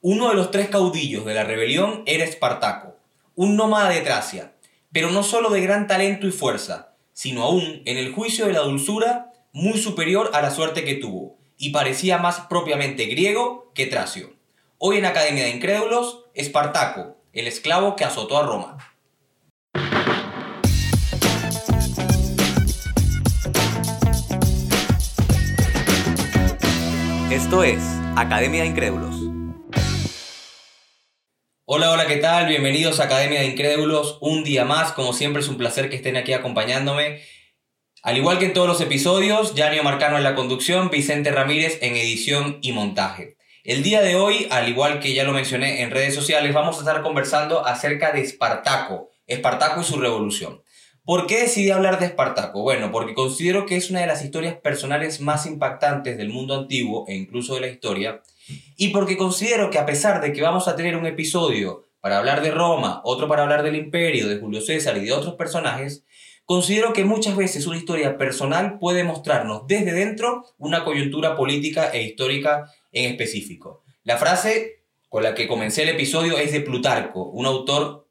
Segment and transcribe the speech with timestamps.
[0.00, 2.94] Uno de los tres caudillos de la rebelión era Espartaco,
[3.34, 4.52] un nómada de Tracia,
[4.92, 8.60] pero no solo de gran talento y fuerza, sino aún, en el juicio de la
[8.60, 14.34] dulzura, muy superior a la suerte que tuvo, y parecía más propiamente griego que tracio.
[14.78, 18.78] Hoy en Academia de Incrédulos, Espartaco, el esclavo que azotó a Roma.
[27.32, 27.82] Esto es
[28.14, 29.07] Academia de Incrédulos.
[31.70, 32.46] Hola, hola, ¿qué tal?
[32.46, 34.16] Bienvenidos a Academia de Incrédulos.
[34.22, 37.20] Un día más, como siempre es un placer que estén aquí acompañándome.
[38.02, 41.94] Al igual que en todos los episodios, Janio Marcano en la conducción, Vicente Ramírez en
[41.94, 43.36] edición y montaje.
[43.64, 46.78] El día de hoy, al igual que ya lo mencioné en redes sociales, vamos a
[46.78, 50.62] estar conversando acerca de Espartaco, Espartaco y su revolución.
[51.04, 52.62] ¿Por qué decidí hablar de Espartaco?
[52.62, 57.04] Bueno, porque considero que es una de las historias personales más impactantes del mundo antiguo
[57.08, 58.22] e incluso de la historia,
[58.76, 62.42] y porque considero que a pesar de que vamos a tener un episodio para hablar
[62.42, 66.04] de Roma, otro para hablar del imperio, de Julio César y de otros personajes,
[66.44, 72.02] considero que muchas veces una historia personal puede mostrarnos desde dentro una coyuntura política e
[72.02, 73.82] histórica en específico.
[74.04, 78.08] La frase con la que comencé el episodio es de Plutarco, un autor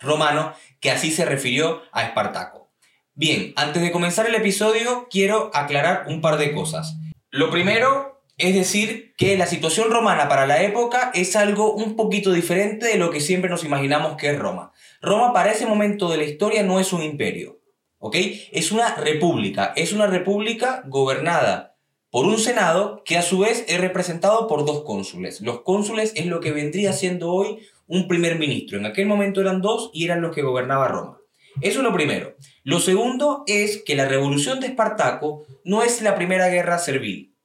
[0.00, 2.70] romano que así se refirió a Espartaco.
[3.14, 6.96] Bien, antes de comenzar el episodio quiero aclarar un par de cosas.
[7.30, 12.32] Lo primero es decir que la situación romana para la época es algo un poquito
[12.32, 14.72] diferente de lo que siempre nos imaginamos que es Roma.
[15.00, 17.60] Roma para ese momento de la historia no es un imperio,
[17.98, 18.16] ¿ok?
[18.52, 21.76] Es una república, es una república gobernada
[22.10, 25.40] por un senado que a su vez es representado por dos cónsules.
[25.40, 28.78] Los cónsules es lo que vendría siendo hoy un primer ministro.
[28.78, 31.18] En aquel momento eran dos y eran los que gobernaba Roma.
[31.62, 32.36] Eso es lo primero.
[32.64, 37.35] Lo segundo es que la revolución de Espartaco no es la primera guerra servil.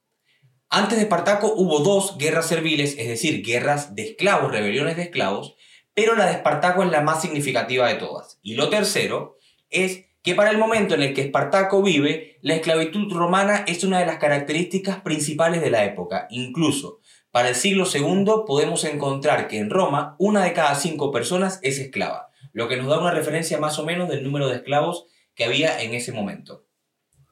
[0.74, 5.54] Antes de Espartaco hubo dos guerras serviles, es decir, guerras de esclavos, rebeliones de esclavos,
[5.92, 8.38] pero la de Espartaco es la más significativa de todas.
[8.40, 9.36] Y lo tercero
[9.68, 13.98] es que para el momento en el que Espartaco vive, la esclavitud romana es una
[13.98, 16.26] de las características principales de la época.
[16.30, 17.00] Incluso
[17.30, 21.78] para el siglo II podemos encontrar que en Roma una de cada cinco personas es
[21.80, 25.44] esclava, lo que nos da una referencia más o menos del número de esclavos que
[25.44, 26.64] había en ese momento.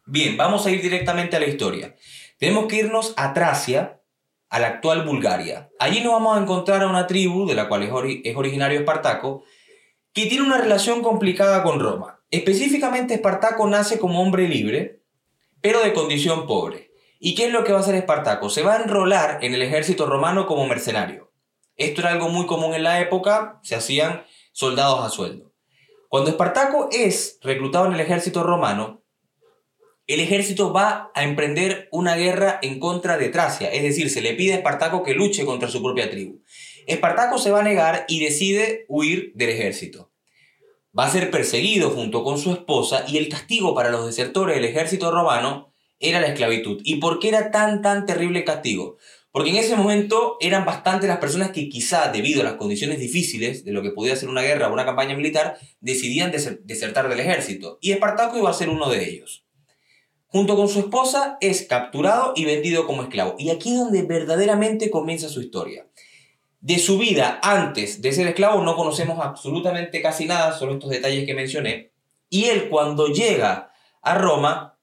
[0.04, 1.94] Bien, vamos a ir directamente a la historia.
[2.40, 4.00] Tenemos que irnos a Tracia,
[4.48, 5.68] a la actual Bulgaria.
[5.78, 9.44] Allí nos vamos a encontrar a una tribu, de la cual es, originario Espartaco,
[10.14, 12.22] que tiene una relación complicada con Roma.
[12.30, 15.02] Específicamente Espartaco nace como hombre libre,
[15.60, 16.92] pero de condición pobre.
[17.18, 18.48] ¿Y qué es lo que va a hacer Espartaco?
[18.48, 21.30] Se va a enrolar en el ejército romano como mercenario.
[21.76, 25.52] Esto era algo muy común en la época, se hacían soldados a sueldo.
[26.08, 28.99] Cuando Espartaco es reclutado en el ejército romano,
[30.14, 34.34] el ejército va a emprender una guerra en contra de Tracia, es decir, se le
[34.34, 36.42] pide a Espartaco que luche contra su propia tribu.
[36.86, 40.10] Espartaco se va a negar y decide huir del ejército.
[40.98, 44.64] Va a ser perseguido junto con su esposa y el castigo para los desertores del
[44.64, 46.80] ejército romano era la esclavitud.
[46.82, 48.96] ¿Y por qué era tan, tan terrible el castigo?
[49.32, 53.64] Porque en ese momento eran bastantes las personas que quizá debido a las condiciones difíciles
[53.64, 57.78] de lo que podía ser una guerra o una campaña militar, decidían desertar del ejército.
[57.80, 59.44] Y Espartaco iba a ser uno de ellos.
[60.32, 63.34] Junto con su esposa es capturado y vendido como esclavo.
[63.36, 65.86] Y aquí es donde verdaderamente comienza su historia.
[66.60, 71.26] De su vida antes de ser esclavo no conocemos absolutamente casi nada, solo estos detalles
[71.26, 71.92] que mencioné.
[72.28, 74.78] Y él cuando llega a Roma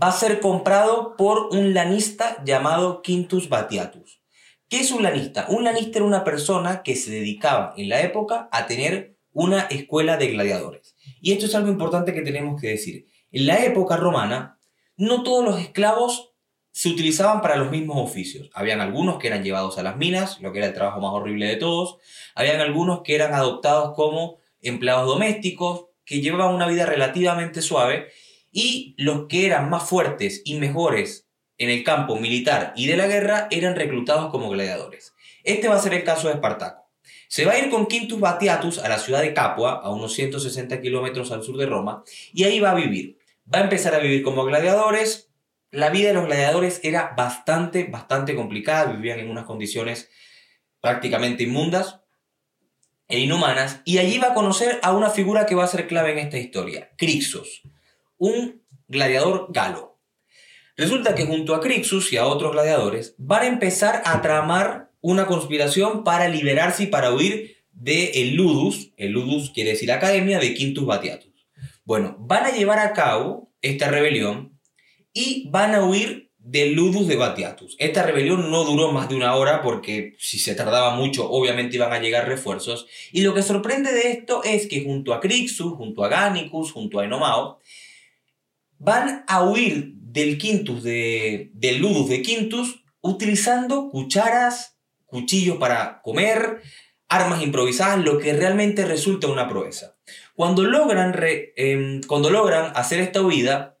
[0.00, 4.20] va a ser comprado por un lanista llamado Quintus Batiatus.
[4.68, 5.46] ¿Qué es un lanista?
[5.48, 10.18] Un lanista era una persona que se dedicaba en la época a tener una escuela
[10.18, 10.96] de gladiadores.
[11.22, 13.06] Y esto es algo importante que tenemos que decir.
[13.32, 14.58] En la época romana,
[14.96, 16.32] no todos los esclavos
[16.72, 18.50] se utilizaban para los mismos oficios.
[18.54, 21.46] Habían algunos que eran llevados a las minas, lo que era el trabajo más horrible
[21.46, 21.98] de todos.
[22.34, 28.08] Habían algunos que eran adoptados como empleados domésticos, que llevaban una vida relativamente suave
[28.50, 33.06] y los que eran más fuertes y mejores en el campo militar y de la
[33.06, 35.14] guerra eran reclutados como gladiadores.
[35.44, 36.90] Este va a ser el caso de Espartaco.
[37.28, 40.80] Se va a ir con Quintus Batiatus a la ciudad de Capua, a unos 160
[40.80, 42.02] kilómetros al sur de Roma,
[42.32, 43.19] y ahí va a vivir.
[43.52, 45.30] Va a empezar a vivir como gladiadores.
[45.70, 50.08] La vida de los gladiadores era bastante, bastante complicada, vivían en unas condiciones
[50.80, 52.00] prácticamente inmundas
[53.08, 56.12] e inhumanas, y allí va a conocer a una figura que va a ser clave
[56.12, 57.62] en esta historia, Crixos
[58.20, 59.98] un gladiador galo.
[60.76, 65.26] Resulta que junto a Crixus y a otros gladiadores van a empezar a tramar una
[65.26, 70.54] conspiración para liberarse y para huir de el Ludus, el Ludus quiere decir academia, de
[70.54, 71.29] Quintus Batiatus.
[71.90, 74.60] Bueno, van a llevar a cabo esta rebelión
[75.12, 77.74] y van a huir del Ludus de Batiatus.
[77.80, 81.92] Esta rebelión no duró más de una hora porque si se tardaba mucho obviamente iban
[81.92, 82.86] a llegar refuerzos.
[83.10, 87.00] Y lo que sorprende de esto es que junto a Crixus, junto a Ganicus, junto
[87.00, 87.58] a Enomao,
[88.78, 96.62] van a huir del Quintus de, del Ludus de Quintus utilizando cucharas, cuchillos para comer,
[97.10, 99.96] armas improvisadas, lo que realmente resulta una proeza.
[100.34, 101.14] Cuando logran,
[101.56, 103.76] em, cuando logran hacer esta huida,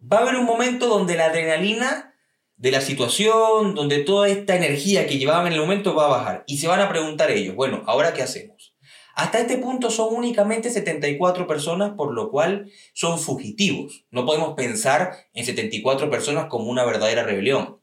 [0.00, 2.14] va a haber un momento donde la adrenalina
[2.56, 6.44] de la situación, donde toda esta energía que llevaban en el momento va a bajar.
[6.46, 8.74] Y se van a preguntar ellos, bueno, ¿ahora qué hacemos?
[9.14, 14.04] Hasta este punto son únicamente 74 personas, por lo cual son fugitivos.
[14.10, 17.78] No podemos pensar en 74 personas como una verdadera rebelión.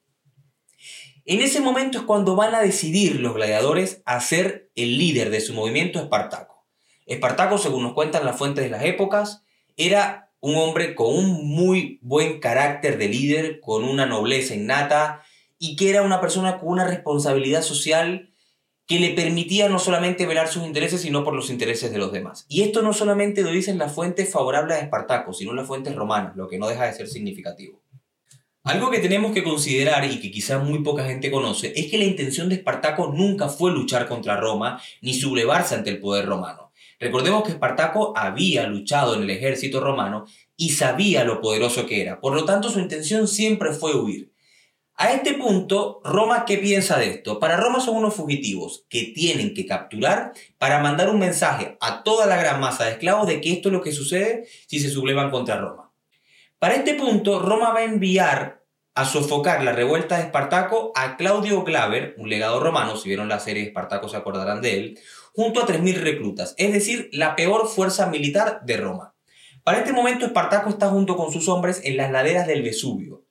[1.27, 5.41] En ese momento es cuando van a decidir los gladiadores a ser el líder de
[5.41, 6.67] su movimiento Espartaco.
[7.07, 9.43] Espartaco, según nos cuentan las fuentes de las épocas,
[9.75, 15.23] era un hombre con un muy buen carácter de líder, con una nobleza innata
[15.57, 18.31] y que era una persona con una responsabilidad social
[18.85, 22.45] que le permitía no solamente velar sus intereses, sino por los intereses de los demás.
[22.49, 26.35] Y esto no solamente lo dicen las fuentes favorables a Espartaco, sino las fuentes romanas,
[26.35, 27.81] lo que no deja de ser significativo.
[28.65, 32.05] Algo que tenemos que considerar y que quizás muy poca gente conoce es que la
[32.05, 36.71] intención de Espartaco nunca fue luchar contra Roma ni sublevarse ante el poder romano.
[36.99, 40.25] Recordemos que Espartaco había luchado en el ejército romano
[40.57, 44.31] y sabía lo poderoso que era, por lo tanto su intención siempre fue huir.
[44.95, 47.37] A este punto, Roma, ¿qué piensa de esto?
[47.37, 52.25] Para Roma son unos fugitivos que tienen que capturar para mandar un mensaje a toda
[52.25, 55.29] la gran masa de esclavos de que esto es lo que sucede si se sublevan
[55.29, 55.84] contra Roma.
[56.59, 58.63] Para este punto, Roma va a enviar
[58.95, 63.39] a sofocar la revuelta de Espartaco a Claudio Glaber, un legado romano, si vieron la
[63.39, 64.99] serie Espartaco se acordarán de él,
[65.33, 69.13] junto a 3.000 reclutas, es decir, la peor fuerza militar de Roma.
[69.63, 73.25] Para este momento Espartaco está junto con sus hombres en las laderas del Vesubio.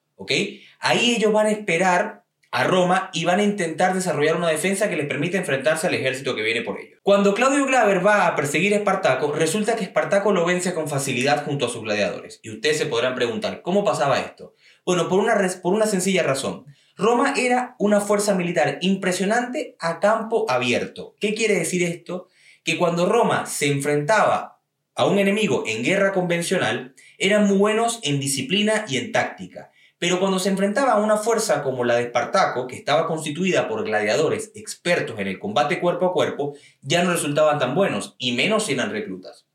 [0.81, 2.24] Ahí ellos van a esperar
[2.55, 6.37] a Roma y van a intentar desarrollar una defensa que les permita enfrentarse al ejército
[6.37, 7.01] que viene por ellos.
[7.03, 11.45] Cuando Claudio Glaber va a perseguir a Espartaco, resulta que Espartaco lo vence con facilidad
[11.45, 12.39] junto a sus gladiadores.
[12.45, 14.55] Y ustedes se podrán preguntar, ¿cómo pasaba esto?
[14.87, 15.35] Bueno, por una,
[15.65, 16.65] por una sencilla razón.
[16.97, 21.17] Roma era una fuerza militar impresionante a campo abierto.
[21.19, 22.29] ¿Qué quiere decir esto?
[22.63, 24.61] Que cuando Roma se enfrentaba
[24.95, 29.73] a un enemigo en guerra convencional, eran muy buenos en disciplina y en táctica.
[30.05, 33.85] Pero cuando se enfrentaba a una fuerza como la de Espartaco, que estaba constituida por
[33.85, 38.69] gladiadores expertos en el combate cuerpo a cuerpo, ya no resultaban tan buenos, y menos
[38.69, 39.47] eran reclutas.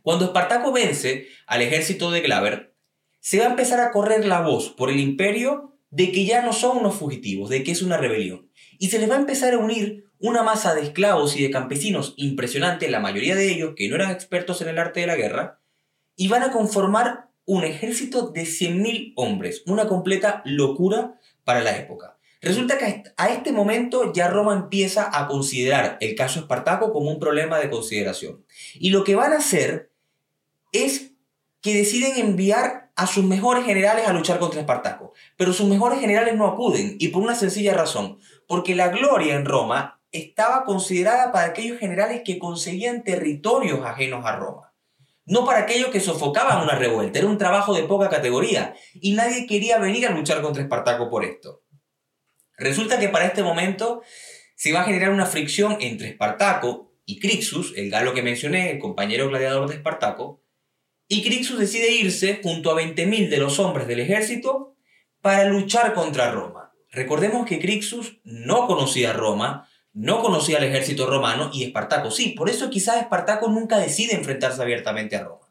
[0.00, 2.74] Cuando Espartaco vence al ejército de Glaber,
[3.20, 6.54] se va a empezar a correr la voz por el imperio de que ya no
[6.54, 8.48] son unos fugitivos, de que es una rebelión.
[8.78, 12.14] Y se les va a empezar a unir una masa de esclavos y de campesinos
[12.16, 15.60] impresionante, la mayoría de ellos que no eran expertos en el arte de la guerra,
[16.16, 22.18] y van a conformar un ejército de 100.000 hombres, una completa locura para la época.
[22.40, 27.18] Resulta que a este momento ya Roma empieza a considerar el caso Espartaco como un
[27.18, 28.44] problema de consideración.
[28.74, 29.90] Y lo que van a hacer
[30.72, 31.12] es
[31.62, 35.14] que deciden enviar a sus mejores generales a luchar contra Espartaco.
[35.38, 39.46] Pero sus mejores generales no acuden, y por una sencilla razón, porque la gloria en
[39.46, 44.73] Roma estaba considerada para aquellos generales que conseguían territorios ajenos a Roma.
[45.26, 49.46] No para aquellos que sofocaban una revuelta, era un trabajo de poca categoría, y nadie
[49.46, 51.62] quería venir a luchar contra Espartaco por esto.
[52.56, 54.02] Resulta que para este momento
[54.54, 58.78] se va a generar una fricción entre Espartaco y Crixus, el galo que mencioné, el
[58.78, 60.42] compañero gladiador de Espartaco,
[61.08, 64.76] y Crixus decide irse junto a 20.000 de los hombres del ejército
[65.20, 66.72] para luchar contra Roma.
[66.90, 72.50] Recordemos que Crixus no conocía Roma, no conocía al ejército romano y Espartaco sí, por
[72.50, 75.48] eso quizás Espartaco nunca decide enfrentarse abiertamente a Roma.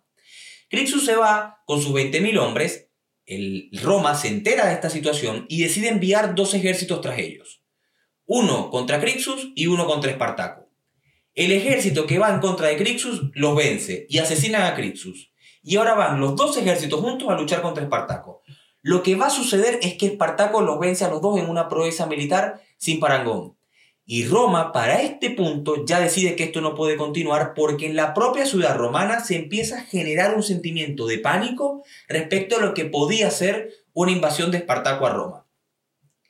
[0.69, 2.89] Crixus se va con sus 20.000 hombres,
[3.25, 7.63] el Roma se entera de esta situación y decide enviar dos ejércitos tras ellos.
[8.25, 10.69] Uno contra Crixus y uno contra Espartaco.
[11.33, 15.31] El ejército que va en contra de Crixus los vence y asesinan a Crixus
[15.63, 18.43] y ahora van los dos ejércitos juntos a luchar contra Espartaco.
[18.81, 21.69] Lo que va a suceder es que Espartaco los vence a los dos en una
[21.69, 23.55] proeza militar sin parangón.
[24.05, 28.13] Y Roma, para este punto, ya decide que esto no puede continuar porque en la
[28.13, 32.85] propia ciudad romana se empieza a generar un sentimiento de pánico respecto a lo que
[32.85, 35.47] podía ser una invasión de Espartaco a Roma.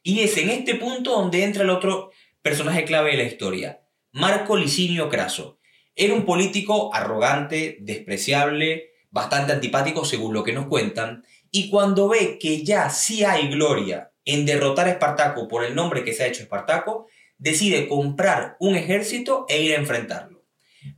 [0.03, 2.11] Y es en este punto donde entra el otro
[2.43, 5.57] personaje clave de la historia, Marco Licinio Craso.
[5.95, 12.37] Era un político arrogante, despreciable, bastante antipático según lo que nos cuentan, y cuando ve
[12.39, 16.27] que ya sí hay gloria en derrotar a Espartaco por el nombre que se ha
[16.27, 20.43] hecho Espartaco, decide comprar un ejército e ir a enfrentarlo.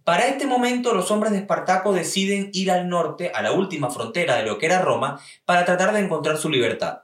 [0.04, 4.36] Para este momento los hombres de Espartaco deciden ir al norte, a la última frontera
[4.36, 7.04] de lo que era Roma, para tratar de encontrar su libertad.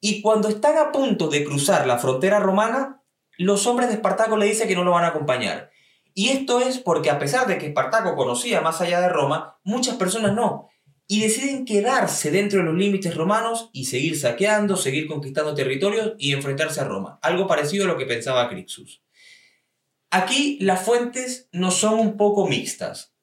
[0.00, 3.02] Y cuando están a punto de cruzar la frontera romana,
[3.36, 5.70] los hombres de Espartaco le dicen que no lo van a acompañar.
[6.14, 9.96] Y esto es porque a pesar de que Espartaco conocía más allá de Roma, muchas
[9.96, 10.68] personas no.
[11.08, 16.32] Y deciden quedarse dentro de los límites romanos y seguir saqueando, seguir conquistando territorios y
[16.32, 17.18] enfrentarse a Roma.
[17.22, 19.02] Algo parecido a lo que pensaba Crixus.
[20.10, 23.14] Aquí las fuentes no son un poco mixtas.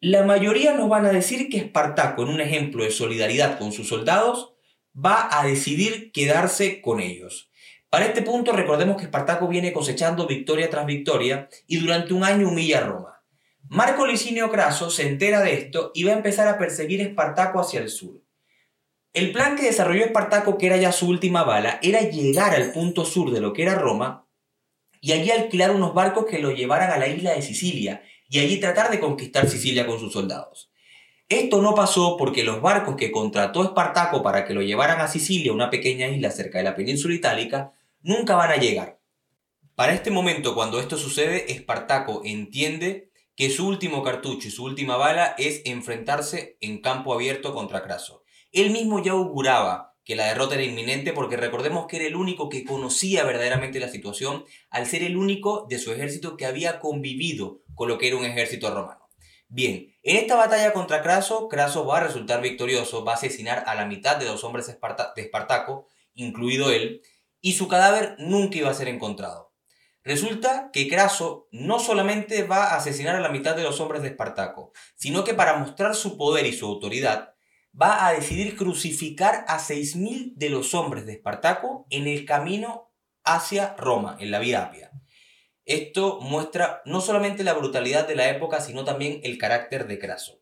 [0.00, 3.88] La mayoría nos van a decir que Espartaco, en un ejemplo de solidaridad con sus
[3.88, 4.54] soldados,
[4.96, 7.50] va a decidir quedarse con ellos.
[7.90, 12.48] Para este punto recordemos que Espartaco viene cosechando victoria tras victoria y durante un año
[12.48, 13.19] humilla a Roma.
[13.72, 17.60] Marco Licinio Craso se entera de esto y va a empezar a perseguir a Espartaco
[17.60, 18.20] hacia el sur.
[19.12, 23.04] El plan que desarrolló Espartaco, que era ya su última bala, era llegar al punto
[23.04, 24.26] sur de lo que era Roma
[25.00, 28.58] y allí alquilar unos barcos que lo llevaran a la isla de Sicilia y allí
[28.58, 30.72] tratar de conquistar Sicilia con sus soldados.
[31.28, 35.52] Esto no pasó porque los barcos que contrató Espartaco para que lo llevaran a Sicilia,
[35.52, 37.72] una pequeña isla cerca de la península itálica,
[38.02, 38.98] nunca van a llegar.
[39.76, 43.09] Para este momento, cuando esto sucede, Espartaco entiende
[43.40, 48.22] que su último cartucho y su última bala es enfrentarse en campo abierto contra Craso.
[48.52, 52.50] Él mismo ya auguraba que la derrota era inminente porque recordemos que era el único
[52.50, 57.62] que conocía verdaderamente la situación al ser el único de su ejército que había convivido
[57.74, 59.08] con lo que era un ejército romano.
[59.48, 63.74] Bien, en esta batalla contra Craso, Craso va a resultar victorioso, va a asesinar a
[63.74, 67.00] la mitad de los hombres de Espartaco, incluido él,
[67.40, 69.49] y su cadáver nunca iba a ser encontrado.
[70.02, 74.08] Resulta que Craso no solamente va a asesinar a la mitad de los hombres de
[74.08, 77.34] Espartaco, sino que para mostrar su poder y su autoridad,
[77.80, 82.90] va a decidir crucificar a 6.000 de los hombres de Espartaco en el camino
[83.24, 84.90] hacia Roma, en la Vía Apia.
[85.66, 90.40] Esto muestra no solamente la brutalidad de la época, sino también el carácter de Craso.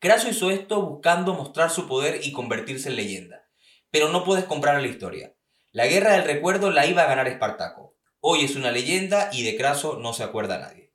[0.00, 3.48] Craso hizo esto buscando mostrar su poder y convertirse en leyenda.
[3.90, 5.34] Pero no puedes comprar la historia.
[5.72, 7.99] La guerra del recuerdo la iba a ganar Espartaco.
[8.22, 10.92] Hoy es una leyenda y de Craso no se acuerda nadie.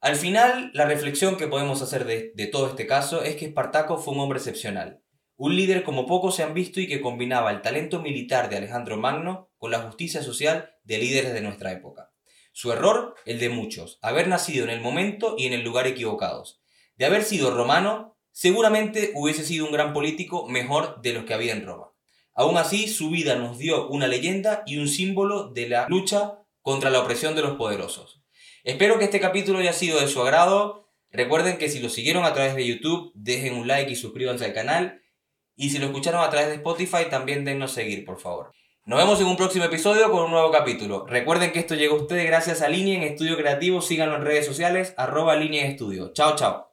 [0.00, 3.98] Al final, la reflexión que podemos hacer de, de todo este caso es que Espartaco
[3.98, 5.02] fue un hombre excepcional,
[5.34, 8.96] un líder como pocos se han visto y que combinaba el talento militar de Alejandro
[8.96, 12.12] Magno con la justicia social de líderes de nuestra época.
[12.52, 16.62] Su error, el de muchos, haber nacido en el momento y en el lugar equivocados.
[16.94, 21.52] De haber sido romano, seguramente hubiese sido un gran político mejor de los que había
[21.52, 21.91] en Roma.
[22.34, 26.90] Aún así, su vida nos dio una leyenda y un símbolo de la lucha contra
[26.90, 28.22] la opresión de los poderosos.
[28.64, 30.88] Espero que este capítulo haya sido de su agrado.
[31.10, 34.54] Recuerden que si lo siguieron a través de YouTube, dejen un like y suscríbanse al
[34.54, 35.02] canal.
[35.56, 38.52] Y si lo escucharon a través de Spotify, también dennos seguir, por favor.
[38.84, 41.06] Nos vemos en un próximo episodio con un nuevo capítulo.
[41.06, 43.82] Recuerden que esto llegó a ustedes gracias a Línea en Estudio Creativo.
[43.82, 46.12] Síganlo en redes sociales, arroba Línea en Estudio.
[46.14, 46.71] Chao, chao.